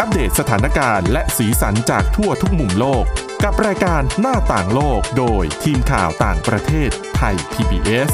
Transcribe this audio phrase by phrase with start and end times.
[0.00, 3.04] อัปเดตสถานการณ์และสีสันจากทั่วทุกมุมโลก
[3.44, 8.10] กับรายการหน้าต่างโลกโดยทีมข่าวต่างประเทศไทย PBS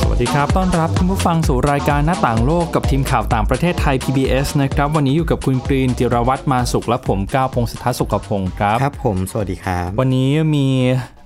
[0.00, 10.68] สวัสดีครับ ต้อนรับคุณผู้ฟังสู่รายการหน้าต่างโลกกับทีมข่าวต่างประเทศไทย PBS นะครับ วันนี้อยู่กับคุณกรีนจิรวัตรมาสุขและผมก้าวพงศธรสุขพงศ์ครับ ครับผม สวัสดีครับ วันนี้มี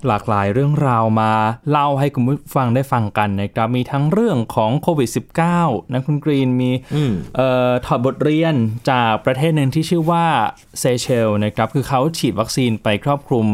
[0.07, 1.31] หลากหลายเรื่องราวมา
[1.71, 5.09] เล่าให้คุณผู้ฟังได้ฟังกันนะครับมีทั้งเรื่องของโควิด
[5.51, 8.55] -19 นะคุณกรีนมีอืมเอ่อถอดบทเรียน
[8.91, 10.25] จากประเทศหนึ่งที่ชื่อว่า
[10.79, 13.45] เซเชลนะครับคือเขาฉีดวัคซีนไปครอบคลุม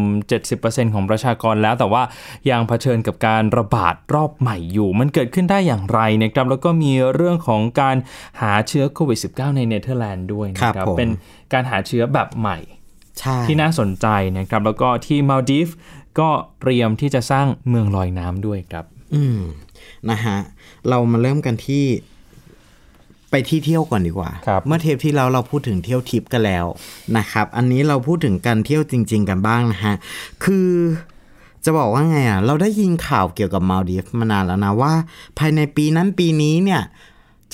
[0.43, 2.03] 70%ของประชากรแล้ว แต่ว่า
[2.49, 7.97] ยังเผชิญกับการระบาดรอบใหม่อยู่ มันเกิดขึ้นได้อย่างไรนะครับแล้วก็มีเรื่องของการ
[8.41, 11.09] หาเชื้อโควิด -19 ในเนเธอร์แลนด์ด้วยนะคครัรับบผมเป็น
[11.53, 12.59] การหาเชื้อแบบใหม่
[13.20, 15.67] ใช่ที่น่าสนใจนะครับ แล้วก็ที่มาลดีฟ
[16.20, 16.29] ก็
[16.59, 19.39] เตรียมที่จะสร้างเมืองลอยน้ำด้วยครับ อืม
[20.09, 20.37] นะฮะ
[20.89, 21.85] เรามาเริ่มกันที่
[23.31, 26.65] ไปที่เที่ยวก่อนดีกว่าครับเมื่อเทปที่แล้วเราพูดถึงเที่ยวทิปกันแล้ว
[27.17, 29.95] นะครับ อันนี้เราพูดถึงการเที่ยวจริง ๆ กันบ้างนะฮะ
[30.43, 30.70] คือ
[31.65, 34.93] จะบอกว่าไงอะ เราได้ยินข่าวเกี่ยวกับมาลดีฟมานานแล้วนะว่า
[35.37, 36.82] ภายในปีนั้นปีนี้เนี่ย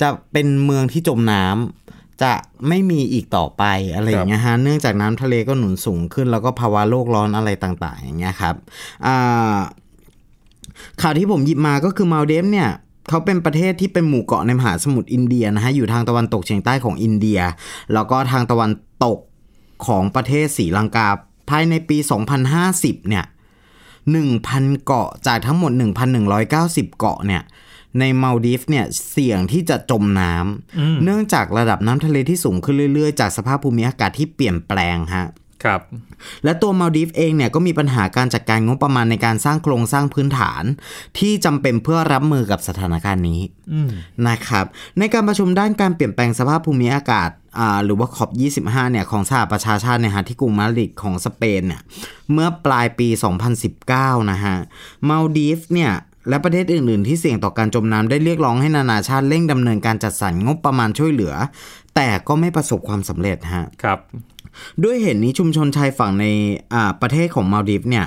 [0.00, 1.77] จะเป็นเมืองที่จมน้ำ
[2.22, 2.32] จะ
[2.68, 8.54] ไม่มีอีกต่อไปอะไรอย่างเงี้ยฮะเนื่องจากน้ำทะเลก็หนุนสูงขึ้น แล้วก็ภาวะโลกร้อนอะไรต่าง ๆ อย่างเงี้ยครับ
[9.06, 9.58] อ่า
[11.00, 12.70] ข่าวที่ผมหยิบมาก็คือมาลเดฟเนี่ย
[13.08, 17.40] เขาเป็นประเทศที่เป็นหมู่เกาะในมหาสมุทรอินเดียนะฮะอยู่ทางตะวันตกเฉียงใต้ของอินเดีย
[17.92, 18.72] แล้วก็ทางตะวัน
[19.04, 19.18] ตก
[19.86, 21.08] ของประเทศศรีลังกา
[21.50, 21.98] ภายในปี
[22.52, 23.24] 2050 เนี่ย
[24.04, 25.72] 1,000 เกาะจากทั้งหมด
[26.34, 27.42] 1,190 เกาะเนี่ย
[27.98, 35.26] ในมาลดีฟเนี่ยเสี่ยงที่จะจมน้ำเนื่องจากระดับน้ำทะเลที่สูงขึ้นเรื่อยๆ จากสภาพภูมิอากาศที่เปลี่ยนแปลงฮะ
[35.64, 35.80] ครับ
[36.44, 40.62] และตัวมาลดีฟเองเนี่ยก็มีปัญหาการจัดการงบประมาณในการสร้างโครงสร้างพื้นฐาน
[41.18, 43.40] ที่จำเป็นเพื่อรับมือกับสถานการณ์นี้
[44.28, 44.64] นะครับ
[44.98, 48.30] ในการประชุมด้านการเปลี่ยนแปลงสภาพภูมิอากาศอ่าหรือว่าขอบ
[48.74, 51.82] 25 เนี่ยของสหประชาชาติเนี่ยฮะที่กรุงมาดริดของสเปนเนี่ย
[52.32, 53.08] เมื่อปลายปี
[53.68, 54.56] 2019 นะฮะ
[55.08, 55.92] มาลดีฟเนี่ย
[56.28, 61.34] และประเทศอื่น ๆ ที่เสี่ยงต่อการจมน้ำได้เรียกร้องให้นานาชาติเร่งดำเนินการจัดสรรงบประมาณช่วยเหลือ
[61.94, 63.98] แต่ก็ไม่ประสบความสำเร็จฮะครับ
[64.84, 66.26] ด้วยเหตุนี้ชุมชนชายฝั่งใน
[66.74, 68.06] อ่าประเทศของมาลดีฟเนี่ย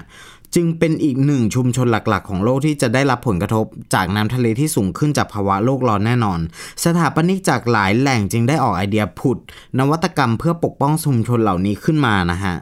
[0.56, 6.40] จึงเป็นอีกหนึ่งชุมชนหลักๆ ของโลกที่จะได้รับผลกระทบ จากน้ำทะเลที่สูงขึ้นจากภาวะโลกร้อนแน่นอน
[6.84, 9.38] สถาปนิกจากหลายแหล่งจึงได้ออกไอเดียผุด
[9.80, 12.56] นวัตกรรมเพื่อปกป้องชุมชนเหล่านี้ขึ้นมานะฮะ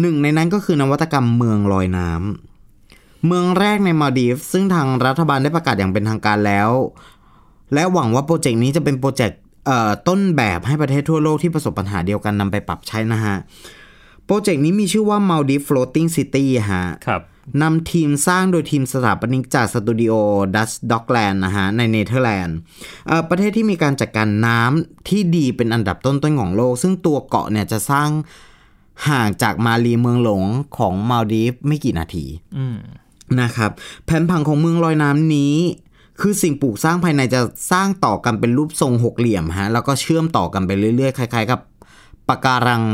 [0.00, 2.53] หนึ่งในนั้นก็คือนวัตกรรมเมืองลอยน้ำ
[3.26, 6.70] เมืองแรกในมาลดีฟซึ่งทางรัฐบาลได้ประกาศอย่างเป็นทางการแล้ว
[7.74, 13.36] และหวังว่า project นี้จะเป็น project เอ่อต้นแบบให้ประเทศทั่วโลกที่ประสบปัญหาเดียวกันนำไปปรับใช้นะฮะ
[14.26, 17.22] project นี้มีชื่อว่า Maldives Floating City ฮะครับ
[17.62, 20.12] นำทีมสร้างโดยทีมสถาปนิกจากสตูดิโอ
[20.54, 22.56] Dutch Docklands นะฮะในเนเธอร์แลนด์
[23.06, 28.10] เอ่อประเทศที่มีการจัดการน้ำที่ดีเป็นอันดับต้นๆของโลก ซึ่งตัวเกาะเนี่ยจะสร้าง
[29.08, 30.44] ห่างจากมาลีเมืองหลวง
[30.78, 32.24] ของมาลดีฟไม่กี่นาที
[32.58, 32.78] อืม
[33.42, 33.70] นะครับ
[34.04, 35.54] แผนผังของเมืองลอยน้ำนี้
[36.20, 37.40] คือสิ่งปลูกสร้างภายในจะ
[37.72, 41.60] สร้างต่อกันเป็นรูปทรงหกเหลี่ยมฮะแล้วก็เชื่อมต่อกันไปเรื่อยๆคล้ายๆกับ
[42.28, 42.84] ปะการัง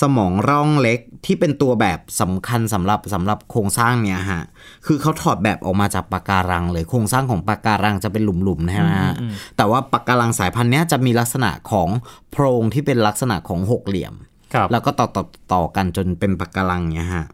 [0.00, 4.42] สมองร่องเล็กที่เป็นตัวแบบสำคัญสำหรับสำหรับโครงสร้างเนี่ยฮะ
[4.86, 9.12] คือเขาถอดแบบออกมาจากปะการังเลยโครงสร้างของปะการังจะเป็นหลุมๆนะฮะ
[9.56, 11.88] แต่ว่าปะการังสายพันธุ์เนี้ยจะมีลักษณะของ
[12.30, 14.14] โพรงที่เป็นลักษณะของหกเหลี่ยม
[14.54, 17.26] ครับแล้วก็ต่อต่อต่อกันจนเป็นปะการังเนี่ยฮะ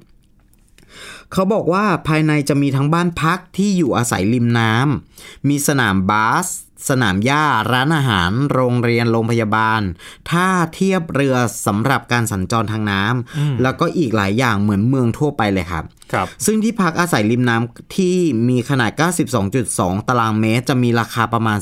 [1.33, 6.49] เขาบอกว่าภายในจะมีทั้งบ้านพักที่อยู่อาศัยริมน้ำ มีสนามบาส
[6.89, 9.81] สนามหญ้า ร้านอาหาร โรงเรียน โรงพยาบาล
[10.31, 18.17] ท่าเทียบเรือสำหรับการสัญจรทางน้ำ แล้วก็อีกหลายอย่างเหมือนเมืองทั่วไปเลยครับครับ ซึ่งที่พักอาศัยริมน้ำที่
[18.49, 18.91] มีขนาด
[19.51, 21.59] 92.2 ตารางเมตร จะมีราคาประมาณ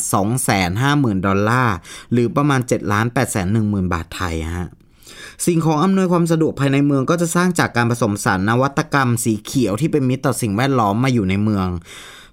[0.60, 1.76] 250,000 ดอลลาร์
[2.12, 4.68] หรือประมาณ7 8 1 0 0 0 บาทไทยฮะ
[5.46, 11.68] สิ่งของอำนวยความสะดวกภายในเมืองก็จะสร้างจากการผสมสารนวัตกรรมสีเขียวที่เป็นมิตรต่อสิ่งแวดล้อมมาอยู่ในเมือง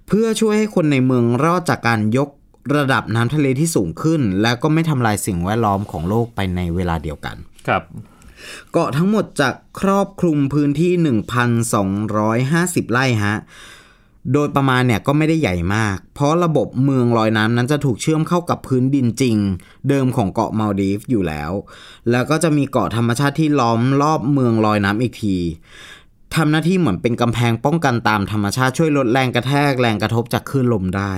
[0.08, 2.28] เพื่อช่วยให้คนในเมืองรอดจากการยก
[2.76, 7.36] ระดับน้ำทะเลที่สูงขึ้น และก็ไม่ทำลายสิ่งแวดล้อมของโลกไปในเวลาเดียวกัน
[7.68, 7.82] ครับ
[8.72, 9.48] เกาะทั้งหมดจะ
[9.80, 10.92] ครอบคลุมพื้นที่
[11.72, 13.36] 1,250 ไร่ฮะ
[14.32, 19.36] โดยประมาณเนี่ยก็ไม่ได้ใหญ่มาก เพราะระบบเมืองลอยน้ำนั้นจะถูกเชื่อมเข้ากับพื้นดินจริง
[19.88, 21.52] เดิมของเกาะมาลดีฟอยู่แล้ว
[22.10, 25.36] แล้วก็จะมีเกาะธรรมชาติที่ล้อมรอบเมืองลอยน้ำอีกที
[26.34, 31.12] ทำหน้าที่เหมือนเป็นกำแพงป้องกันตามธรรมชาติช่วยลดแรงกระแทกแรงกระทบจากคลื่นลมได้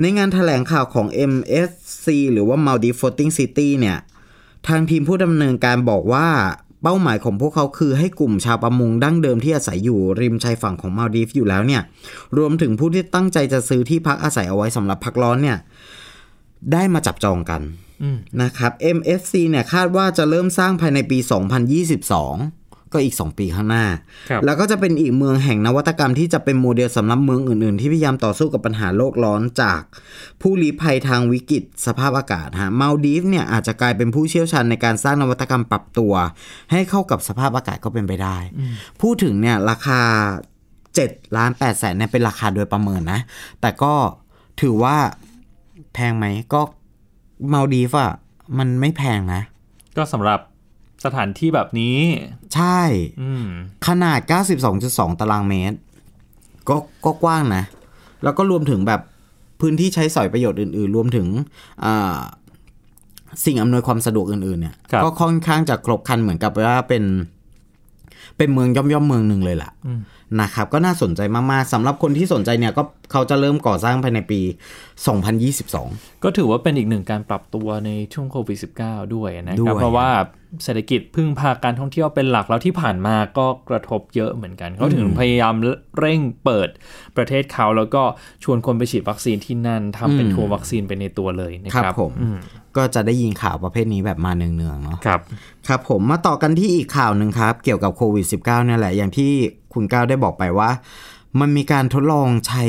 [0.00, 3.98] ในงานแถลงข่าวของ MSC หรือว่า Maldives Floating City เนี่ย
[4.68, 6.28] ทางทีมผู้ดำเนินการบอกว่า
[6.88, 11.82] เป้าหมายของพวกเขาคือให้กลุ่มชาวประมงดั้งเดิมที่อาศัยอยู่ริมชายฝั่งของมาลดีฟอยู่แล้วเนี่ย
[12.36, 15.58] รวมถึงผู้ที่ตั้งใจจะซื้อที่พักอาศัยเอาไว้สำหรับพักร้อนเนี่ย
[16.72, 17.62] ได้มาจับจองกัน
[18.42, 21.18] นะครับ MFC เนี่ยคาดว่าจะเริ่มสร้างภายในปี
[22.00, 22.65] 2022
[22.96, 23.84] ก็อีก 2 ปีข้างหน้า
[24.30, 29.80] ครับแล้วก็จะเป็นอีกเมืองแห่งนวัตกรรมที่จะเป็นโมเดลสำหรับเมืองอื่น ๆ ที่พยายามต่อสู้กับปัญหาโลกร้อนจาก
[30.40, 36.12] ผู้ลี้ภัยทางวิกฤตสภาพอากาศฮะมาลดีฟเนี่ยอาจจะกลายเป็นผู้เชี่ยวชาญในการสร้างนวัตกรรมปรับตัว
[36.72, 38.38] ให้เข้ากับสภาพอากาศก็เป็นไปได้
[39.00, 40.00] พูดถึงเนี่ยราคา
[40.84, 43.20] 7ล้าน8แสนเนี่ยเป็นราคาโดยประเมินนะ
[43.60, 43.94] แต่ก็
[44.60, 44.96] ถือว่า
[45.94, 46.60] แพงไหมก็
[47.52, 48.12] มาลดีฟอะ
[48.58, 49.40] มันไม่แพงนะ
[49.96, 50.40] ก็สำหรับ
[51.06, 51.98] สถานที่แบบนี้
[52.54, 52.80] ใช่
[53.22, 53.46] อืม
[53.86, 54.18] ขนาด
[54.70, 55.78] 92.2 ตารางเมตร
[56.68, 57.64] ก็ก็กว้างนะ
[58.22, 59.00] แล้วก็รวมถึงแบบ
[59.60, 61.26] พื้นที่ใช้สอยประโยชน์อื่น ๆ รวมถึง
[61.84, 62.18] อ่า
[63.44, 67.04] สิ่งอำนวยความสะดวกอื่น ๆ เนี่ยครับก็ค่อนข้างจะครบครันเหมือนกับว่าเป็น
[68.36, 69.70] เป็นเมืองย่อมย่อมๆเมืองหนึ่งเลยล่ะ
[70.40, 72.82] นะครับ ก็น่าสนใจมาก ๆสำหรับคนที่สนใจเนี่ยก็
[73.12, 74.40] เขาจะเริ่มก่อสร้างภายในปี
[75.52, 80.08] 2022 ก็ถือว่าเป็นอีกหนึ่งการปรับตัวในช่วงโควิด -19 ด้วยนะคด้รับวยเพราะว่า
[80.64, 85.54] เศรษฐกิจพึ่งพาการท่องเที่ยวเป็นหลักแล้วที่ผ่านมาก็กระทบเยอะเหมือนกันเขาถึงพยายาม
[85.98, 86.68] เร่งเปิด
[87.16, 88.02] ประเทศเขาแล้วก็
[88.44, 92.12] ชวนคนไปฉีดวัคซีนที่นั่นทำเป็นทัวร์วัคซีนไปในตัวเลยนะคครัรับบผม
[92.76, 95.20] ก็จะได้ยินข่าวประเภทนี้แบบมาเนืองๆเนาะครับ
[95.68, 99.32] ครับผมมาต่อกันที่อีกข่าวหนึ่งครับ เกี่ยวกับโควิด -19 เนี่ยแหละอย่างที่
[99.74, 100.70] คุณก้าวได้บอกไปว่า
[101.40, 102.64] มันมีการทดลองใช้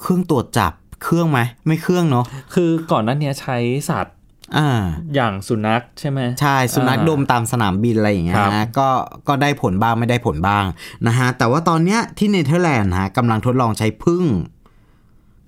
[0.00, 0.72] เครื่องตรวจจับ
[1.02, 3.56] เครื่องไหมไม่เครื่องเนาะคือก่อนหน้านี้ใช้
[3.88, 4.16] สัตว์
[4.56, 4.68] อ่า
[5.14, 8.88] อย่างสุนัขใช่ไหมใช่ สุนัขอ่าดมตามสนามบินอะไรอย่างเงี้ยครับนะก็
[9.28, 10.64] ก็ได้ผลบ้างไม่ได้ผลบ้าง
[11.06, 14.24] นะฮะแต่ว่าตอนเนี้ยที่เนเธอร์แลนด์ฮะกำลังทดลองใช้พึ่ง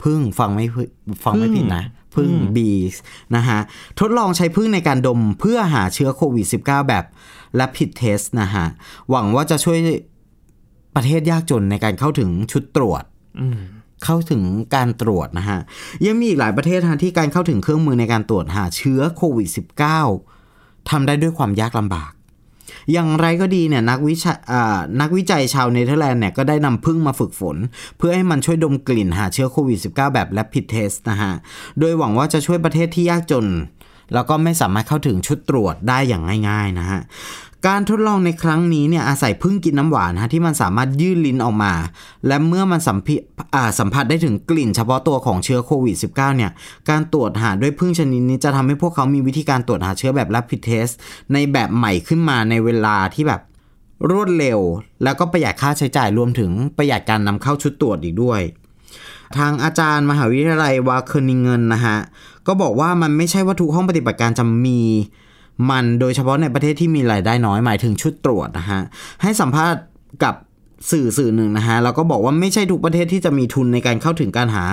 [0.02, 0.88] พึ่งฟังไม่ผิด
[1.24, 1.84] ฟังไม่ผิดนะ
[2.16, 2.94] พึ่งบีส
[3.36, 3.58] นะฮะ
[4.00, 7.04] ทดลองใช้พึ่งในการดมเพื่อหาเชื้อโควิด -19 แบบ
[7.60, 8.66] rapid test นะฮะ
[9.10, 9.78] หวังว่าจะช่วย
[10.96, 13.04] ประเทศยากจนในการเข้าถึงชุดตรวจ
[13.40, 13.60] อืม
[14.04, 14.42] เข้าถึง
[14.74, 15.60] การตรวจนะฮะ
[16.06, 19.48] ยังมีอีกหลายประเทศฮะที่การเข้าถึงเครื่องมือในการตรวจหาเชื้อโควิด
[20.18, 22.12] -19 ทำได้ด้วยความยากลำบาก
[22.92, 27.56] อย่างไรก็ดีเนี่ยนักวิชาอ่านักวิจัยชาวเนเธอร์แลนด์เนี่ยก็ได้นำพึ่งมาฝึกฝน
[27.96, 31.32] เพื่อให้มันช่วยดมกลิ่นหาเชื้อโควิด -19 แบบ rapid test นะฮะ
[31.78, 33.46] โดยหวังว่าจะช่วยประเทศที่ยากจน
[34.14, 37.00] แล้วก็ไม่สามารถเข้าถึงชุดตรวจได้อย่างง่าย ๆนะฮะ
[37.68, 41.72] การทดลองในครั้งนี้เนี่ยอาศัยพึ่งกินน้ำหวานฮะที่มันสามารถยื่นลิ้นออกมา
[42.26, 43.20] และเมื่อมันสัมผัส
[43.78, 46.50] สัมผัสได้ถึงกลิ่นเฉพาะตัวของเชื้อโควิด -19 เนี่ย
[46.90, 50.92] การตรวจหาด้วยพึ่งชนิดนี้จะทำให้พวกเขามีวิธีการตรวจหาเชื้อแบบ rapid test
[51.32, 53.40] ในแบบใหม่ขึ้นมาในเวลาที่แบบ
[54.10, 54.60] รวดเร็ว
[55.02, 58.40] แล้วก็ประหยัดค่าใช้จ่ายรวมถึงประหยัดการนำเข้าชุดตรวจอีกด้วย
[59.38, 61.96] ทางอาจารย์มหาวิทยาลัยวาเคอร์นิงเงินนะฮะ
[62.46, 64.80] ก็บอกว่ามันไม่ใช่ว่าทุกห้องปฏิบัติการจะมี
[65.70, 68.80] มันโดยเฉพาะในประเทศที่มีรายได้น้อยหมายถึงชุดตรวจนะฮะ
[69.22, 69.82] ให้สัมภาษณ์
[70.24, 70.34] กับ
[70.90, 74.64] สื่อสื่อหนึ่งนะฮะ แล้วก็บอกว่าไม่ใช่ทุกประเทศที่จะมีทุนในการเข้าถึงการหา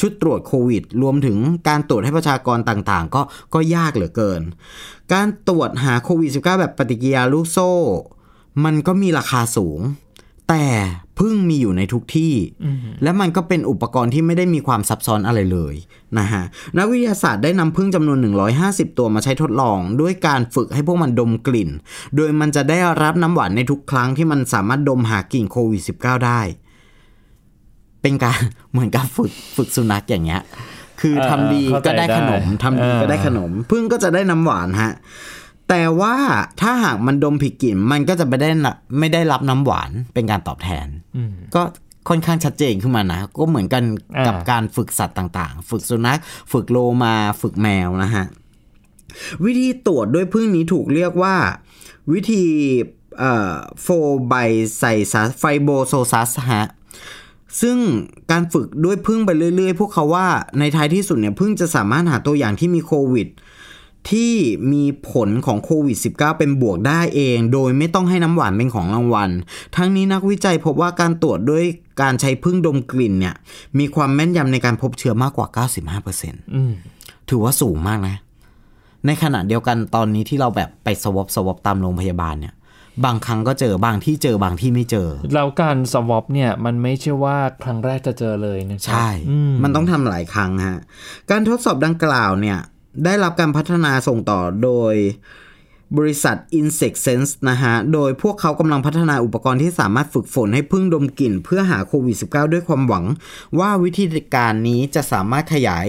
[0.00, 1.38] ชุดตรวจโควิด รวมถึง
[1.68, 3.22] การตรวจให้ประชากรต่างๆ ก็
[3.54, 4.42] ก็ยากเหลือเกิน
[5.12, 7.72] การตรวจหาโควิด -19 แบบปฏิกิริยาลูกโซ่
[8.64, 9.80] มันก็มีราคาสูง
[10.48, 10.64] แต่
[11.18, 12.34] พึ่งมีอยู่ในทุกที่
[13.02, 15.74] และมันก็เป็นอุปกรณ์ที่ไม่ได้มีความซับซ้อนอะไรเลย
[16.18, 16.42] นะฮะ
[16.78, 18.18] นักวิทยาศาสตร์ได้นำพึ่งจำนวน
[18.58, 21.70] 150 ตัวมาใช้ทดลอง ด้วยการฝึกให้พวกมันดมกลิ่น
[22.16, 26.40] โดยมันจะได้รับน้ำหวานในทุกครั้งที่มันสามารถดมหากลิ่นโควิด -19 ได้
[28.02, 28.40] เป็นการ
[28.72, 30.42] เหมือนกับฝึกฝึกสุนัขอย่างเงี้ย
[31.00, 34.92] คือเออทำดีเข้าใจก็ได้ขนมได้ทำดีก็ได้ขนม พึ่งก็จะได้น้ำหวานฮะ
[35.68, 36.14] แต่ว่า
[36.60, 41.62] ถ้าหากมันดมผิดกลิ่นมันก็จะไม่ได้นะไม่ได้รับน้ำหวานเป็นการตอบแทนอืมก็
[42.08, 43.82] ค่อนข้างชัดเจนขึ้นมานะ ก็เหมือนกัน
[44.26, 46.18] กับอ่าการฝึกสัตว์ต่างๆ ฝึกสุนัข
[46.52, 48.24] ฝึกโลมาฝึกแมวนะฮะ
[49.44, 51.34] วิธีตรวจด้วยพึ่งนี้ถูกเรียกว่า
[52.12, 52.44] วิธี
[53.82, 53.86] โฟ
[54.28, 54.34] ไบ
[54.76, 56.66] ไซซัสไฟโบโซซัสฮะ
[57.62, 57.78] ซึ่ง
[58.30, 60.26] การฝึกด้วยพึ่งไปเรื่อยๆ พวกเขาว่า
[60.58, 63.28] ในท้ายที่สุดเนี่ยพึ่งจะสามารถหาตัวอย่างที่มีโควิด
[64.10, 64.32] ที่
[64.72, 69.30] มีผลของโควิด -19 เป็นบวกได้เอง โดยไม่ต้องให้น้ำหวานเป็นของรางวัล
[69.76, 71.64] ทั้งนี้นักวิจัยพบว่าการตรวจด้วย
[72.02, 73.34] การใช้พึ่งดมกลิ่นเนี่ย
[73.78, 75.46] มีความแม่นยำในการพบเชื้อมากกว่า
[76.00, 76.72] 95%อืม
[77.28, 78.16] ถือว่าสูงมากนะ
[79.06, 82.54] ในขณะเดียวกันตอนนี้ที่เราแบบไปสวอปสวอปตามโรงพยาบาลเนี่ย
[83.04, 90.78] บางครั้งก็เจอบางที่เจอบางที่ไม่เจอ แล้วการสวอปเนี่ยมันไม่ใช่ว่าครั้งแรกจะเจอเลยนะครัใช่อืมมันต้องทำหลายครั้งฮะ
[91.30, 92.58] การทดสอบดังกล่าวเนี่ย
[93.04, 94.94] ได้รับการพัฒนาส่งต่อโดย
[95.98, 103.04] บริษัท Insect Sense นะฮะ โดยพวกเขากำลังพัฒนาอุปกรณ์ที่สามารถฝึกฝนให้พึ่งดมกลิ่น เพื่อหาโควิด -19 ด้วยความหวัง
[103.58, 105.86] ว่าวิธีการนี้จะสามารถขยาย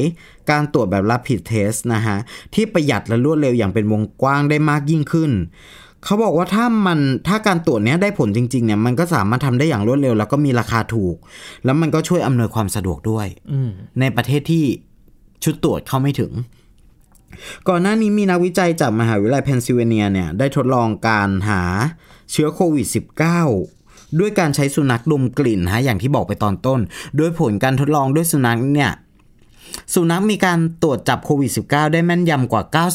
[0.49, 2.17] การตรวจแบบ rapid test นะฮะ
[2.53, 5.31] ที่ประหยัดและรวดเร็วอย่างเป็นวงกว้างได้มากยิ่งขึ้น
[6.03, 11.15] เขาบอกว่าถ้ามันถ้าการตรวจเนี้ยได้ผลจริงๆเนี่ยมันก็สามารถทำได้อย่างรวดเร็ว แล้วก็มีราคาถูก
[11.65, 13.69] แล้วมันก็ช่วยอำนวยความสะดวกด้วยอืม
[13.99, 14.63] ในประเทศที่
[15.43, 16.31] ชุดตรวจเข้าไม่ถึง
[17.69, 21.61] ก่อนหน้านี้มีนักวิจัยจากมหาวิทยาลัยเพนซิลเวเนียเนี่ยได้ทดลองการหา
[22.31, 22.87] เชื้อโควิด
[23.51, 26.79] -19 ด้วยการใช้สุนัขดมกลิ่นฮะอย่างที่บอกไปตอนต้น
[27.17, 28.91] โดยผลการทดลองด้วยสุนัขเนี่ย
[29.93, 32.85] สุนัขมีการตรวจจับโควิด -19 ได้แม่นยำกว่า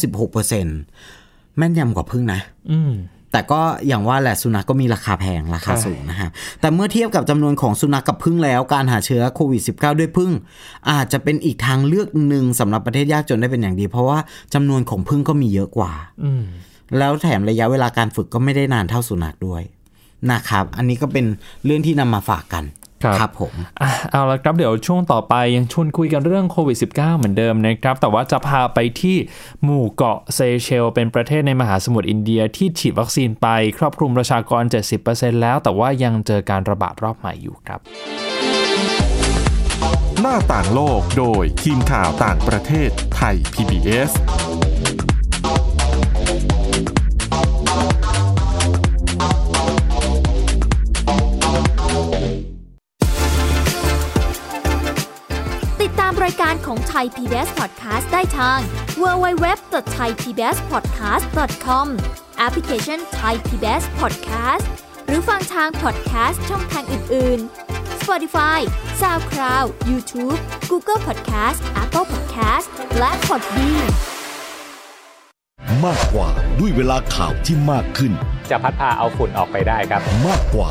[0.83, 2.79] 96%แม่นยำกว่าพึ่งนะ อื
[3.33, 10.31] แต่ก็อย่างว่าแหละสุนัขกก็มีราคาแพงราคาใช่สูงนะฮะแต่เมื่อเทียบกับจำนวนของสุนัขกกับพึ่งแล้ว การหาเชื้อโควิด -19 ด้วยพึ่ง
[10.91, 14.19] อาจจะเป็นอีกทางเลือกหนึ่งสำหรับประเทศยากจนได้เป็นอย่างดี เพราะว่า
[14.55, 15.93] จำนวนของพึ่งก็มีเยอะกว่า
[16.25, 16.45] อืม
[16.99, 19.63] แล้วแถมระยะเวลาการฝึกก็ไม่ได้นานเท่าสุนัขด้วย
[20.33, 21.27] นะครับ อันนี้ก็เป็น
[21.65, 22.65] เรื่องที่นำมาฝากกัน
[23.05, 29.17] ครับครับผมอะเอาละครับเดี๋ยวช่วงต่อไปยังชวนคุยกันเรื่องโควิด -19 เหมือนเดิมนะครับ แต่ว่าจะพาไปที่
[29.65, 33.47] หมู่เกาะเซเชล เป็นประเทศในมหาสมุทรอินเดียที่ฉีดวัคซีนไป
[33.79, 34.63] ครอบคลุมประชากร
[35.03, 37.81] 70%แล้ว แต่ว่ายังเจอการระบาดรอบใหม่อยู่ครับ
[40.21, 44.11] หน้าต่างโลกโดยทีมข่าวต่างประเทศไทย PBS
[56.51, 58.59] การของไทย PBS Podcast ได้ทาง
[59.03, 61.87] www.thaipbspodcast.com
[62.39, 64.65] แอปพลิเคชัน Thai PBS Podcast
[65.07, 67.39] หรือฟังทาง podcast ช่องทางอื่น
[67.71, 68.59] ๆ Spotify
[69.01, 70.39] SoundCloud YouTube
[70.71, 72.67] Google Podcast Apple Podcast
[72.99, 73.89] และ Podbean
[75.85, 76.29] มากกว่า
[76.59, 78.13] ด้วยเวลาข่าวที่มากขึ้น
[78.51, 80.71] จะพัดพาเอาฝุ่นออกไปได้ครับ มากกว่า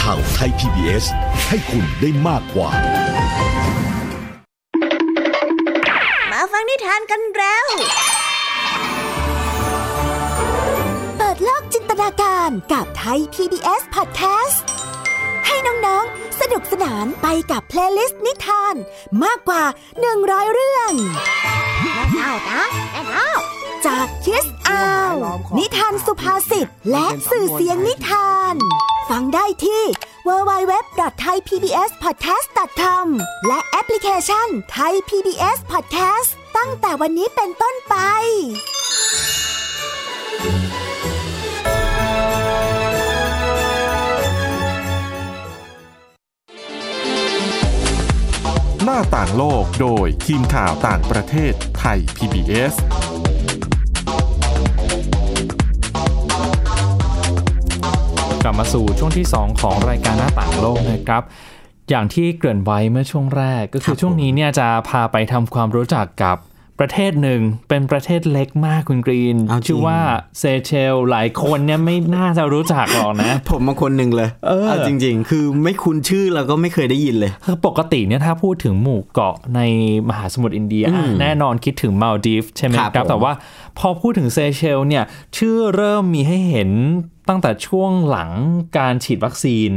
[0.00, 1.04] ข่าวไทย PBS
[1.48, 2.70] ให้คุณได้มากกว่า
[6.30, 7.66] มาฟังนิทานกันแล้ว
[11.16, 14.58] เปิดโลกจินตนาการกับไทย PBS Podcast
[15.46, 18.74] ให้น้องๆ สนุกสนานไปกับ playlist นิทาน
[19.24, 19.64] มากกว่า
[20.08, 20.92] 100 เรื่อง
[21.82, 23.30] แม่เท่านะแม่เท่า
[23.86, 25.14] จาก Kids Hour
[25.58, 28.54] นิทานสุภาษิตและสื่อเสียงนิทาน
[29.08, 29.82] ฟังได้ที่
[30.28, 33.06] www.thaipbspodcast.com
[33.46, 37.94] และแอปพลิเคชัน Thai PBS Podcast ตั้งแต่วันนี้เป็นต้นไป
[48.84, 52.74] หน้าต่างโลกโดยทีมข่าวต่างประเทศไทย PBS
[58.44, 61.22] กลับมาสู่ช่วงที่ 2 ของรายการหน้าต่างโลกนะครับ
[61.90, 66.36] อย่างที่เกริ่นไว้เมื่อช่วงแรกก็คือช่วงนี้เนี่ยจะพาไปทำความรู้จักกับ
[66.84, 69.98] ประเทศหนึ่งเป็นประเทศเล็กมากคุณกรีนเอาจริงชื่อว่า
[70.38, 79.60] เซเชล หลายคนเนี่ยไม่น่าจะรู้จักหรอกนะ ผมมาคนหนึ่งเลยเออาจริง ๆ คือไม่คุ้นชื่อแล้วก็ไม่เคยได้ยินเลยคือปกติเนี่ยถ้าพูดถึงหมู่เกาะใน
[80.08, 83.32] มหาสมุทรอินเดียอืมแน่นอนคิดถึงมาลดีฟใช่ไหมครับครับผมแต่ว่า
[83.78, 85.04] พอพูดถึงเซเชลเนี่ย
[85.36, 86.70] ชื่อเริ่มมีให้เห็น
[87.30, 88.30] ตั้งแต่ช่วงหลัง
[88.78, 89.70] การฉีดวัคซีน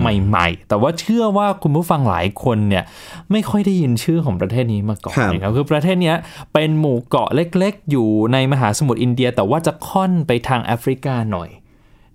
[0.00, 2.84] ใหม่ ๆ แต่ว่าเชื่อว่าคุณผู้ฟังหลายคนเนี่ย
[3.30, 6.16] ไม่ค่อยได้ยินชื่อของประเทศนี้มาก่อนนะครับคือประเทศเนี้ย
[6.52, 11.50] เป็นหมู่เกาะเล็กๆ อยู่ในมหาสมุทรอินเดีย แต่ว่าจะค่อนไปทางแอฟริกาหน่อย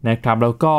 [0.10, 0.76] นะครับ แล้วก็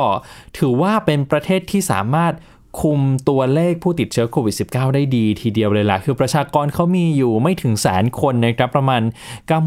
[0.58, 2.32] ถือว่าเป็นประเทศที่สามารถ
[2.80, 9.02] คุมตัวเลขผู้ติดเชื้อโควิด -19 ได้ดีทีเดียวเลยล่ะ คือประชากรเขามีอยู่ไม่ถึงแสนคนนะครับประมาณ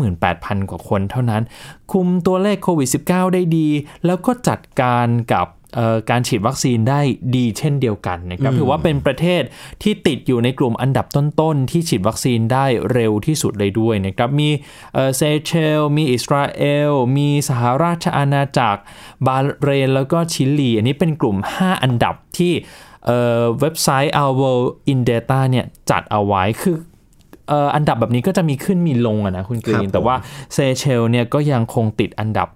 [0.02, 1.44] 98,000 กว่าคนเท่านั้น
[1.92, 3.68] คุมตัวเลขโควิด -19 ได้ดี
[4.06, 7.02] แล้วก็จัดการกับเอ่อการฉีดวัคซีนได้
[7.36, 9.42] ดีเช่นเดียวกันนะครับถือว่าเป็นประเทศ
[9.84, 14.50] ที่ติดอยู่ในกลุ่มอันดับต้นๆ ที่ฉีดวัคซีนได้เร็วที่สุดเลยด้วยนะครับมี
[14.94, 18.82] เอ่อเซเชล มีอิสราเอล มีสหราชอาณาจักร
[19.28, 22.54] บาห์เรน แล้วก็ชิลี อันนี้เป็นกลุ่ม 5 อันดับที่
[23.06, 26.76] เอ่อเว็บไซต์ Our World in Data เนี่ยจัดเอาไว้คือ
[27.50, 30.16] เอ่ออันดับแบบนี้ก็จะมีขึ้นมีลงอะนะคุณกรีครับนแต่ว่า
[30.54, 32.50] เซเชลเนี่ยก็ยังคงติดอันดับ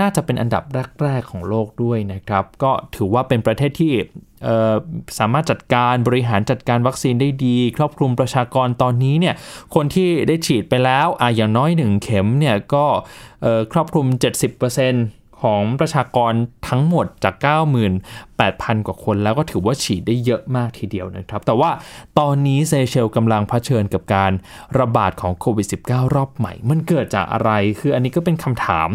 [0.00, 0.62] น่าจะเป็นอันดับ
[1.02, 3.92] แรก ๆ ของโลกด้วยนะครับ ก็ถือว่าเป็นประเทศที่
[4.44, 4.74] เอ่อ
[5.18, 9.34] สามารถจัดการบริหารจัดการวัคซีนได้ดี ครอบคลุมประชากรตอนนี้เนี่ย
[9.74, 12.84] คนที่ได้ฉีดไปแล้วอะอย่างน้อยหนึ่งเข็มเนี่ยก็
[13.42, 14.06] เอ่อครอบคลุม
[14.70, 16.32] 70% ของประชากร
[16.68, 17.34] ทั้งหมดจาก
[18.10, 21.70] 98,000 กว่าคน แล้วก็ถือว่าฉีดได้เยอะมากทีเดียวนะครับ แต่ว่า
[22.18, 24.32] ตอนนี้เซเชลกำลังเผชิญกับการ
[24.78, 28.88] ระบาดของโควิด -19 รอบใหม่ มันเกิดจากอะไร คืออันนี้ก็เป็นคำถาม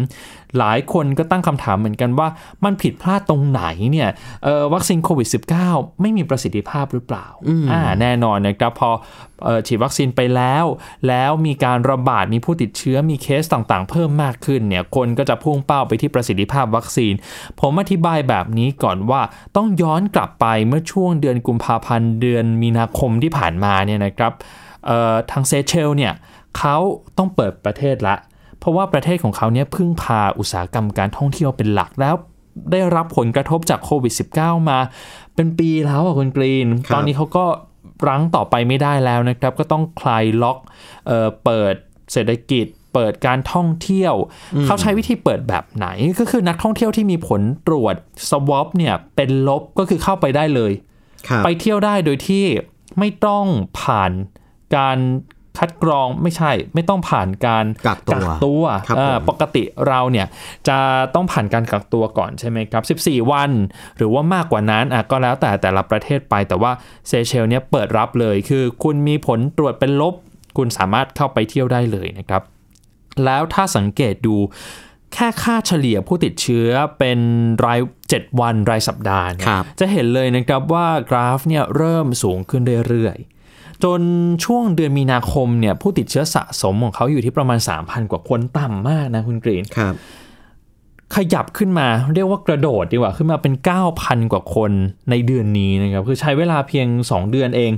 [0.58, 2.28] หลายคนก็ตั้งคำถามเหมือนกันว่า
[2.64, 4.08] มันผิดพลาดตรงไหนเนี่ย
[4.44, 5.28] เอ่อวัคซีนโควิด
[5.64, 7.26] -19 ไม่มีประสิทธิภาพหรือเปล่า
[7.70, 8.90] อ่าแน่นอนนะครับพอ
[9.44, 10.64] เอ่อฉีดวัคซีนไปแล้ว
[11.08, 17.12] แล้วมีการระบาดมีผู้ติดเชื้อมีเคสต่างๆ เพิ่มมากขึ้นเนี่ยคนก็จะพุ่งเป้าไปที่ประสิทธิภาพวัคซีน
[17.60, 19.22] ผมอธิบายแบบนี้ก่อนว่า
[19.56, 24.32] ต้องย้อนกลับไปเมื่อช่วงเดือนกุมภาพันธ์เดือนมีนาคมที่ผ่านมาเนี่ยนะครับ
[24.86, 26.12] เอ่อทางเซเชลเนี่ย
[26.58, 26.76] เขา
[27.18, 28.16] ต้องเปิดประเทศละ
[28.60, 32.14] เพราะว่าประเทศของเขาเนี่ยพึ่งพาอุตสาหกรรมการท่องเที่ยวเป็นหลักแล้ว
[32.72, 34.78] ได้รับผลกระทบจากโควิด -19 มา
[35.34, 37.44] เป็นปีแล้วอะคุณกรีนครับตอนนี้เขาก็
[38.08, 40.58] รั้งต่อไปไม่ได้แล้วนะครับ ก็ต้องคลายล็อก
[41.06, 41.74] เอ่อเปิด
[42.12, 44.14] เศรษฐกิจ เปิดการท่องเที่ยว
[44.66, 45.86] เขาใช้วิธีเปิดแบบไหน
[46.18, 47.96] ก็คือนักท่องเที่ยวที่มีผลตรวจ
[48.30, 50.72] สวอปเนี่ยเป็นลบก็คือเข้าไปได้เลย
[51.28, 52.44] ครับไปเที่ยวได้โดยที่
[52.98, 53.44] ไม่ต้อง
[53.80, 54.12] ผ่าน
[54.76, 54.98] การ
[55.58, 60.26] คัดกรองไม่ใช่ไม่ต้องผ่านการกักตัวตัวครับอ่าผมปกติเราเนี่ย
[60.68, 60.78] จะ
[61.14, 63.50] ต้องผ่านการกักตัวก่อนใช่ไหมครับ 14 วัน
[63.96, 66.72] หรือว่ามากกว่านั้นอะก็แล้วแต่แต่ละประเทศไป แต่ว่า
[67.08, 70.14] เซเชลเนี่ยเปิดรับเลยคือคุณมีผลตรวจเป็นลบ
[70.56, 72.42] คุณสามารถเข้าไปเที่ยวได้เลยนะครับ
[73.24, 74.36] แล้วถ้าสังเกตดู
[75.14, 77.18] แค่ค่าเฉลี่ยผู้ติดเชื้อเป็น
[77.66, 77.80] ราย
[78.10, 83.39] 7 วันรายสัปดาห์เนี่ยครับจะเห็นเลยนะครับว่ากราฟเนี่ยเริ่มสูงขึ้นเรื่อยๆ
[83.84, 84.02] จน
[84.44, 89.94] ช่วงเดือนมีนาคมเนี่ยผู้ติดเชื้อสะสมของเขาอยู่ที่ประมาณ 3,000 กว่าคนต่ำมากนะคุณกรีนครับ
[91.16, 93.54] ขยับขึ้นมาเรียกว่ากระโดดดีกว่าขึ้นมาเป็น
[93.92, 94.72] 9,000 กว่าคน
[95.10, 97.72] ในเดือนนี้นะครับ คือใช้เวลาเพียง 2 เดือนเอง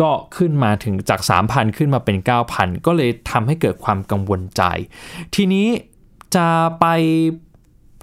[0.00, 2.16] ก็ขึ้นมาถึงจาก 3,000 ขึ้นมาเป็น
[2.52, 4.62] 9,000 ก็เลยทำให้เกิดความกังวลใจ
[5.34, 5.66] ทีนี้
[6.36, 6.48] จะ
[6.80, 6.86] ไป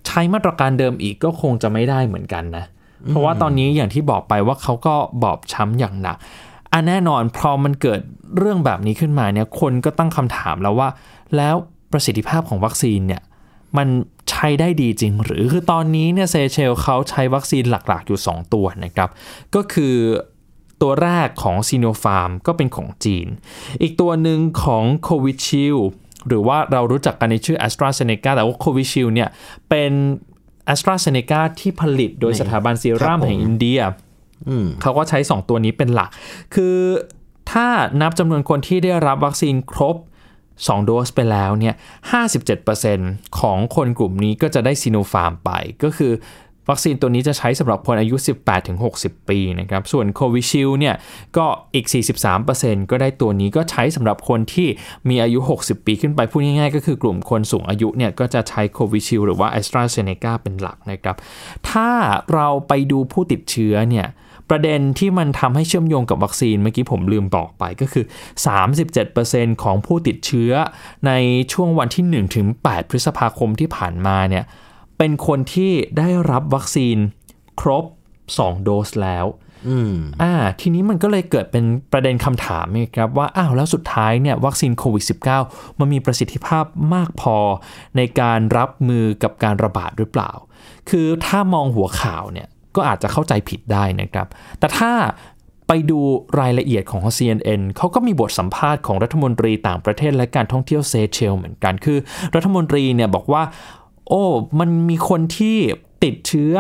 [0.08, 2.66] ใช้มาตรการเดิมอีกก็คงจะไม่ได้เหมือนกันนะ
[3.08, 6.18] เพราะว่าตอนนี้อย่างที่บอกไปว่าเขาก็บอบช้ำอย่างหนัก
[6.74, 8.00] อันแน่นอนพอมันเกิด
[8.38, 10.90] เรื่องแบบนี้ขึ้นมาเนี่ยคนก็ตั้งคำถามแล้วว่า
[11.36, 11.56] แล้ว
[11.92, 13.22] ประสิทธิภาพของวัคซีนเนี่ย
[13.78, 13.88] มัน
[14.30, 19.10] ใช้ได้ดีจริง หรือคือตอนนี้เนี่ยเซเชลเขาใช้วัคซีนหลักๆอยู่ 2 ตัวนะครับ
[19.56, 19.96] ก็คือ
[20.82, 23.28] ตัวแรกของ Sinopharm ก็เป็นของจีน
[23.82, 25.78] อีกตัวหนึ่งของ Covishield
[26.28, 29.30] หรือว่าเรารู้จักกันในชื่อ AstraZeneca แต่ว่า Covishield เนี่ย
[29.70, 29.92] เป็น
[30.74, 34.09] AstraZeneca ที่ผลิตโดยสถาบันซีรัมครับผมแห่งอินเดียอืม
[34.82, 36.10] เขาก็ใช้ 2 ตัวนี้เป็นหลัก
[36.56, 36.78] คือ
[37.52, 37.68] ถ้า
[38.02, 39.96] นับจำนวนคนที่ได้รับวัคซีนครบ
[40.46, 41.76] 2 โดสไปแล้วเนี่ย
[42.56, 45.50] 57%ของคนกลุ่มนี้ก็จะได้ Sinopharm ไป
[45.84, 46.14] ก็คือ
[46.70, 48.16] วัคซีนตัวนี้จะใช้สำหรับคนอายุ
[48.72, 50.96] 18-60 ปีนะครับ ส่วนโควิชิลเนี่ย
[51.38, 51.86] ก็อีก
[52.40, 54.68] 43%ก็ได้ตัวนี้ก็ใช้สำหรับคนที่
[55.10, 61.16] มีอายุ 60 ปีขึ้นไป พูดง่ายๆ ก็คือกลุ่มคนสูงอายุเนี่ยก็จะใช้โควิชิลหรือว่า a s t r a z เซ e c a เป็นหลักนะครับ
[61.70, 61.90] ถ้า
[62.34, 64.08] เราไปดูผู้ติดเชื้อเนี่ย
[64.50, 68.06] ประเด็นที่มันทำให้เชื่อมโยงกับวัคซีนเมื่อกี้ผมลืมบอกไปก็คือ
[68.84, 70.52] 37%ของผู้ติดเชื้อ
[71.08, 71.12] ใน
[71.54, 74.46] ช่วงวันที่ 1 ถึง 8 พฤษภาคมที่ผ่านมาเนี่ย
[74.98, 76.98] เป็นคนที่ได้รับวัคซีน
[77.60, 77.86] ครบ
[78.26, 79.26] 2 โดสแล้ว
[79.70, 85.04] อืมอ่า ทีนี้มันก็เลยเกิดเป็นประเด็นคำถามนะครับว่า อ้าว แล้วสุดท้ายเนี่ยวัคซีนโควิด
[85.42, 87.38] -19 มันมีประสิทธิภาพมากพอ
[87.98, 90.32] ในการรับมือกับการระบาดหรือเปล่า
[90.90, 94.28] คือถ้ามองหัวข่าวเนี่ย ก็อาจจะเข้าใจผิดได้นะครับ
[94.60, 94.92] แต่ถ้า
[95.68, 96.00] ไปดู
[96.40, 101.98] รายละเอียดของ CNN เขาก็มีบทสัมภาษณ์ของรัฐมนตรีต่างประเทศและการท่องเที่ยวเซเชลเหมือนกัน คือ
[102.36, 103.44] รัฐมนตรีเนี่ยบอกว่า
[104.10, 104.24] โอ้
[104.60, 105.58] มันมีคนที่
[106.04, 106.56] ติดเชื้อ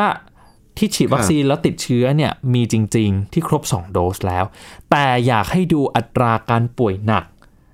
[0.77, 4.45] ที่ฉีดวัคซีนแล้วติดเชื้อเนี่ยมีจริง ๆ ที่ครบ 2 โดสแล้ว
[4.91, 7.25] แต่อยากให้ดูอัตราการป่วยหนัก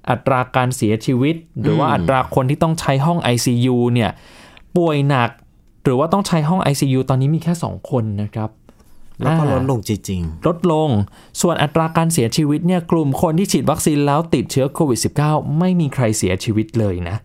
[0.09, 4.11] อัตราการเสียชีวิต หรือว่าอัตราคนที่ต้องใช้ห้อง ICU เนี่ย
[4.77, 5.29] ป่วยหนัก
[5.85, 8.49] หรือว่าต้องใช้ห้อง ICU ตอนนี้มีแค่ 2 คนนะครับ
[9.21, 10.89] แล้วก็อ่าลดลงจริงลดลง
[11.41, 17.17] ส่วนอัตราการเสียชีวิตเนี่ยกลุ่มคนที่ฉีดวัคซีนแล้วติดเชื้อโควิด -19 ไม่มีใครเสียชีวิตเลยนะ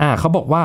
[0.00, 0.62] อ่าเขาบอกว่า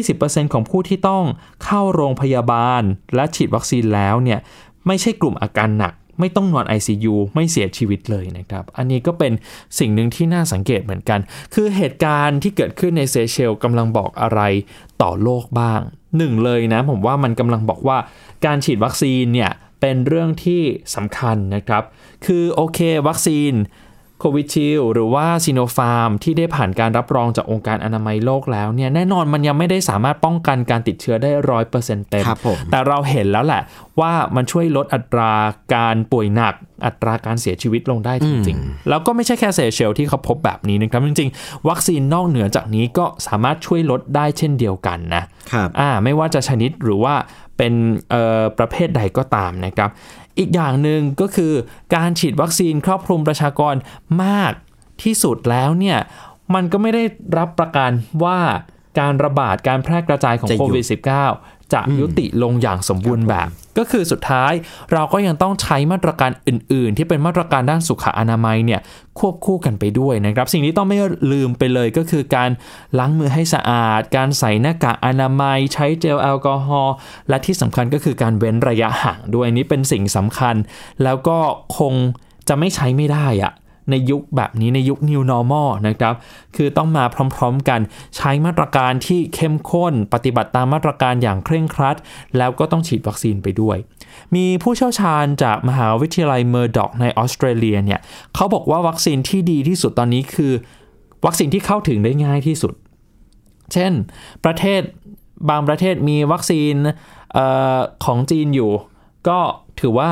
[0.00, 1.24] 20%ของผู้ที่ต้อง
[1.64, 2.82] เข้าโรงพยาบาล
[3.14, 4.38] และฉีดวัคซีนแล้วเนี่ย
[4.86, 9.32] ไม่ใช่กลุ่มอาการหนัก ไม่ต้องนอน ICU ไม่เสียชีวิตเลยนะครับ อันนี้ก็เป็น
[9.78, 11.20] สิ่งหนึ่งที่น่าสังเกตเหมือนกัน
[11.54, 14.40] คือเหตุการณ์ที่เกิดขึ้นในเซเชลกำลังบอกอะไร
[15.02, 15.80] ต่อโลกบ้าง
[16.16, 17.98] หนึ่งเลยนะผมว่ามันกำลังบอกว่า
[18.44, 19.50] การฉีดวัคซีนเนี่ย
[19.80, 20.62] เป็นเรื่องที่
[20.94, 21.82] สำคัญนะครับ
[22.26, 23.52] คือโอเค วัคซีน
[24.20, 33.62] โควิชิลหรือว่าซีโนฟาร์มที่ได้ผ่านการรับรองจากองค์การอนามัยโลกแล้วเนี่ยแน่นอนมันยังไม่ได้สามารถป้องกันการติดเชื้อได้ร้อยเปอร์เซ็นต์เต็มครับผมแต่เราเห็นแล้วแหละ
[34.00, 35.32] ว่ามันช่วยลดอัตรา
[35.74, 36.54] การป่วยหนัก
[36.86, 47.14] อัตราการเสียชีวิตลงได้จริงๆ แล้วก็ไม่ใช่แค่เซเชลที่เขาพบแบบนี้นะครับจริงๆ วัคซีนนอกเหนือจากนี้ก็สามารถช่วยลดได้เช่นเดียวกันนะครับอ่าไม่ว่าจะชนิดหรือว่า
[47.58, 47.74] เป็น
[48.10, 49.90] เอ่อประเภทใดก็ตามนะครับ
[50.38, 51.52] อีกอย่างหนึ่งก็คือ
[51.94, 53.74] การฉีดวัคซีนครอบคลุมประชากร
[54.24, 54.52] มาก
[55.02, 55.98] ที่สุดแล้วเนี่ย
[56.54, 57.04] มันก็ไม่ได้
[57.38, 57.90] รับประกัน
[58.24, 58.38] ว่า
[59.00, 60.84] การระบาดการแพร่กระจายของจะหยุดโควิด
[61.30, 63.48] -19 จะยุติลงอย่างสมบูรณ์แบบ
[63.78, 64.52] ก็คือสุดท้าย
[64.92, 68.80] เราก็ยังต้องใช้มาตรการอื่น ๆ ที่เป็นมาตรการด้านสุขอนามัยเนี่ย
[69.18, 70.98] ควบคู่กันไปด้วยนะครับ สิ่งที่ต้องไม่
[71.32, 72.50] ลืมไปเลยก็คือการ
[72.98, 76.94] ล้างมือให้สะอาด การใส่หน้ากากอนามัย ใช้เจลแอลกอฮอล์
[77.28, 80.56] และที่สำคัญก็คือการเว้นระยะห่างด้วยนี่เป็นสิ่งสำคัญ
[81.04, 81.38] แล้วก็
[81.78, 81.94] คง
[82.48, 83.52] จะไม่ใช้ไม่ได้อะ
[83.90, 86.14] ในยุคแบบนี้ในยุค New Normal นะครับ
[86.56, 87.80] คือต้องมาพร้อมๆกัน
[88.16, 91.96] ใช้มาตรการที่เข้มข้น ปฏิบัติตามมาตรการอย่างเคร่งครัด
[92.38, 93.76] แล้วก็ต้องฉีดวัคซีนไปด้วย
[94.34, 98.00] มีผู้เชี่ยวชาญจากมหาวิทยาลัยเมอร์ด็อกในออสเตรเลียเนี่ย
[98.34, 100.52] เขาบอกว่าวัคซีนที่ดีที่สุดตอนนี้คือ
[101.26, 102.74] วัคซีนที่เข้าถึงได้ง่ายที่สุด
[103.72, 103.92] เช่น
[104.44, 104.82] ประเทศ
[105.50, 106.74] บางประเทศมีวัคซีน
[107.36, 107.38] อ
[107.76, 108.72] อของจีนอยู่
[109.28, 109.38] ก็
[109.80, 110.10] ถือว่า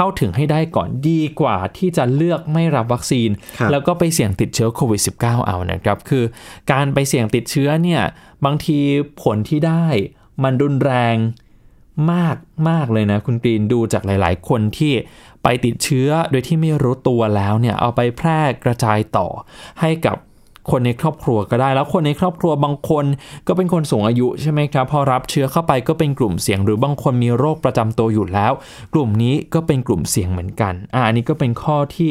[0.00, 6.24] เข้าถึงให้ได้ก่อนดีกว่าที่จะเลือกไม่รับวัคซีนครับแล้วก็ไปเสี่ยงติดเชื้อโควิด -19 เอานะครับ คือ
[6.72, 8.02] การไปเสี่ยงติดเชื้อเนี่ย
[8.44, 8.78] บางที
[9.22, 9.86] ผลที่ได้
[10.42, 11.16] มันรุนแรง
[12.12, 12.36] มาก
[12.70, 14.92] มากเลยนะคุณกรีนดูจากหลาย ๆ คนที่
[15.42, 19.28] ไปติดเชื้อโดยที่ไม่รู้ตัวแล้วเนี่ยเอาไปแพร่กระจายต่อ
[19.80, 20.16] ให้กับ
[20.70, 23.04] คนในครอบครัวก็ได้ แล้วคนในครอบครัวบางคน
[23.46, 28.52] ก็เป็นคนสูงอายุใช่ไหมครับพอรับเชื้อเข้าไปก็เป็นกลุ่มเสี่ยง หรือบางคนมีโรคประจำตัวอยู่แล้ว
[28.94, 32.10] กลุ่มนี้ก็เป็นกลุ่มเสี่ยงเหมือนกันอ่าอันนี้ก็เป็นข้อที่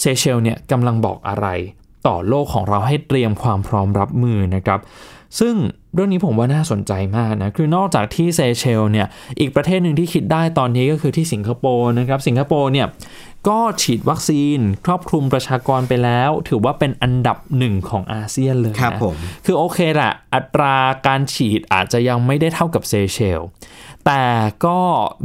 [0.00, 1.46] เซเชลเนี่ยกำลังบอกอะไร
[2.06, 4.80] ต่อโลกของเราให้เตรียมความพร้อมรับมือนะครับ
[5.40, 5.54] ซึ่ง
[5.94, 9.06] เรื่องนี้ผมว่าน่าสนใจมากนะ คือนอกจากที่เซเชลเนี่ย
[9.40, 12.86] อีกประเทศหนึ่งที่คิดได้ตอนนี้ก็คือที่สิงคโปร์นะครับ สิงคโปร์เนี่ย
[13.48, 20.74] ก็ฉีดวัคซีนครอบคลุมประชากรไปแล้ว ถือว่าเป็นอันดับหนึ่งของอาเซียนเลยครับนะผมคือโอเคแหละอัตรา
[21.06, 23.40] การฉีดอาจจะยังไม่ได้เท่ากับเซเชล
[24.06, 24.24] แต่
[24.66, 24.78] ก็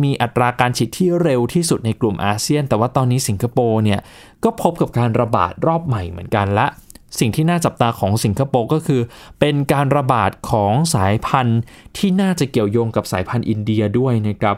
[0.04, 4.00] มีอัตราการฉีดที่เร็วที่สุดในกลุ่มอาเซียน แต่ว่าตอนนี้สิงคโปร์เนี่ย
[4.44, 6.68] ก็พบกับการระบาดรอบใหม่เหมือนกันและ
[7.20, 9.02] สิ่งที่น่าจับตาของสิงคโปร์ก็คือ
[9.40, 11.62] เป็นการระบาดของสายพันธุ์
[11.98, 14.58] ที่น่าจะเกี่ยวโยงกับสายพันธุ์อินเดียด้วยนะครับ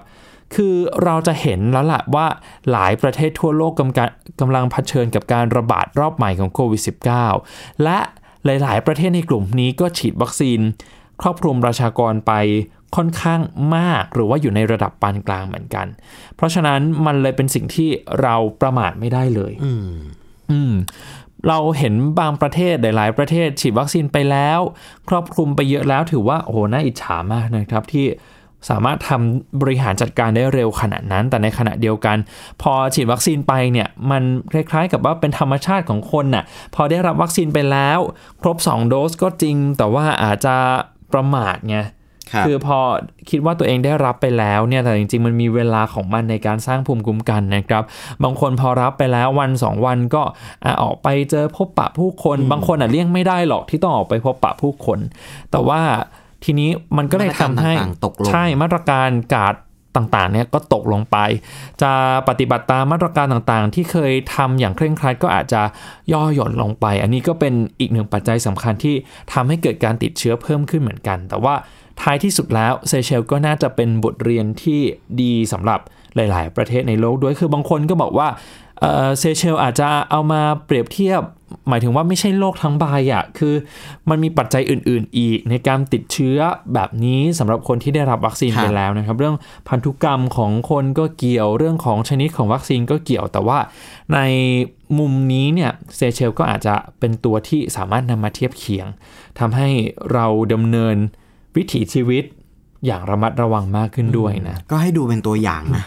[0.56, 2.28] คือเราจะเห็นแล้วล่ะว่า
[2.72, 4.10] หลายประเทศทั่วโลกกำลัง
[4.42, 6.82] กำลังเผชิญกับการระบาดรอบใหม่ของโควิด
[7.28, 7.98] -19 และ
[8.46, 10.60] หลาย ๆ ประเทศในกลุ่มนี้ก็ฉีดวัคซีน
[11.22, 12.34] ครอบคลุมประชากรไป
[12.96, 13.42] ค่อนข้าง
[13.76, 15.88] มากหรือว่าอยู่ในระดับปานกลางเหมือนกัน
[16.36, 17.90] เพราะฉะนั้นมันเลยเป็นสิ่งที่
[18.22, 19.54] เราประมาทไม่ได้เลย
[20.52, 20.74] อืม
[21.48, 24.60] เราเห็นบางประเทศหลาย ๆ ประเทศฉีดวัคซีนไปแล้ว
[25.10, 28.06] ครอบคลุมไปเยอะแล้วถือว่าโอ้โหน่าอิจฉามากนะครับที่
[28.70, 32.18] สามารถทำบริหารจัดการได้เร็วขนาดนั้น แต่ในขณะเดียวกัน
[32.62, 34.24] พอฉีดวัคซีนไปเนี่ยมัน
[34.54, 36.44] คล้ายๆกับว่าเป็นธรรมชาติของคนน่ะ
[36.76, 38.00] พอได้รับวัคซีนไปแล้ว
[38.42, 40.56] ครบ 2 โดสก็จริง แต่ว่าอาจจะ
[41.14, 41.78] ประมาทไง
[42.32, 42.80] ครับคือพอ
[43.30, 47.84] คิดว่าตัวเองได้รับไปแล้วเนี่ยแต่จริงๆ มันมีเวลาของมันในการสร้างภูมิคุ้มกันนะครับ
[48.24, 50.24] บางคนพอรับไปแล้ววัน 2 วันก็
[50.64, 55.00] อะออกไปเจอพบปะผู้คน บางคนอะเลี่ยงไม่ได้หรอกที่ต้องออกไปพบปะผู้คน
[55.52, 55.82] แต่ว่า
[56.46, 59.56] ทีนี้มันก็เลยทำให้มาตรการต่างๆตกลงใช่มาตรการการด
[59.96, 61.18] ต่างๆเนี่ยก็ตกลงไป
[61.82, 61.92] จะ
[62.30, 65.62] ปฏิบัติตามมาตรการต่างๆ ที่เคยทำอย่างเคร่งครัดก็อาจจะ
[66.12, 68.96] ย่อหย่อนลงไป อันนี้ก็เป็นอีกหนึ่งปัจจัยสำคัญที่
[69.34, 71.56] ทำให้เกิดการติดเชื้อเพิ่มขึ้นเหมือนกัน แต่ว่า
[72.02, 74.80] ท้ายที่สุดแล้วเซเชลก็น่าจะเป็นบทเรียนที่
[75.22, 75.80] ดีสำหรับ
[76.16, 78.28] หลาย ๆ ประเทศในโลกด้วยคือบางคนก็บอกว่า
[78.84, 81.22] เอ่อเซเชลอาจจะเอามาเปรียบเทียบ
[81.70, 83.56] หมายถึงว่าไม่ใช่โลกทั้งใบอะคือ
[84.10, 86.38] มันมีปัจจัยอื่น ๆ อีกในการติดเชื้อ
[86.74, 89.36] แบบนี้สำหรับคนที่ได้รับวัคซีนครับไปแล้วนะครับ เรื่อง
[89.70, 93.60] พันธุกรรมของคนก็เกี่ยวเรื่องของชนิดของวัคซีนก็เกี่ยวแต่ว่า
[94.14, 94.20] ใน
[95.00, 98.88] มุมนี้เนี่ยเซเชลก็อาจจะเป็นตัวที่สามารถนำมาเทียบเคียง
[99.40, 99.70] ทำให้
[100.14, 100.96] เราดำเนิน
[101.56, 102.24] วิถีชีวิต
[102.86, 105.86] อย่างระมัดระวังมากขึ้นด้วยนะ ก็ให้ดูเป็นตัวอย่างนะ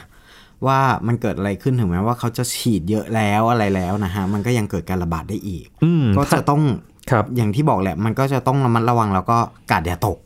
[0.67, 6.63] ว่ามันเกิดอะไรขึ้นถึงแม้ว่าเขาจะฉีดเยอะแล้วอะไรแล้วนะฮะมันก็ยังเกิดการระบาดได้อีกอืมก็จะต้อง
[7.11, 9.39] ครับอย่างที่บอกแหละ มันก็จะต้องระมัดระวังแล้วก็
[9.71, 10.19] กาดอย่าตก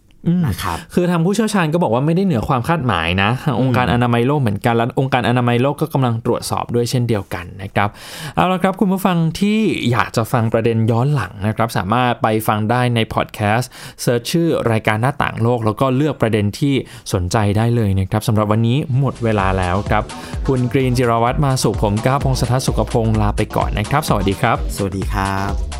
[0.47, 7.89] นะครับคือทางผู้เชี่ยวชาญก็บอกว่าไม่ได้เหนือความคาดหมายนะทางองค์การอนามัยโลกเหมือนกันและองค์การอนามัยโลกก็กำลังตรวจสอบด้วยเช่นเดียวกันนะครับ
[8.37, 13.71] เอาละครับคุณผู้ฟังที่อยากจะฟังประเด็นย้อนหลังนะครับ สามารถไปฟังได้ในพอดแคสต์
[14.03, 16.75] search ชื่อรายการหน้าต่างโลก แล้วก็เลือกประเด็นที่
[17.13, 20.03] สนใจได้เลยนะครับสำหรับวันนี้หมดเวลาแล้วครับ
[20.47, 25.80] คุณกรีนจิรวัตรมาสุขผมก้าวพงศธรสุขพงศ์ลาไปก่อนนะครับ สวัสดีครับ สวัสดีครับ